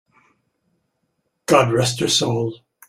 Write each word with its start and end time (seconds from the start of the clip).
God 1.45 1.71
rest 1.71 1.99
her 1.99 2.07
soul! 2.07 2.55